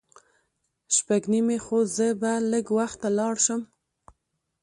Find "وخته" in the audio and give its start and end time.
2.79-3.07